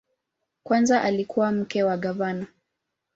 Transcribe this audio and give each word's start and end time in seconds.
Kwanza 0.63 1.01
alikuwa 1.01 1.51
mke 1.51 1.83
wa 1.83 1.97
gavana. 1.97 2.47